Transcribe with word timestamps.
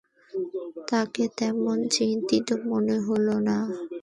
তাঁকে 0.89 1.23
তেমন 1.37 1.77
চিন্তিত 1.95 2.47
মনে 2.67 2.95
হল 3.07 3.27
না। 3.47 3.57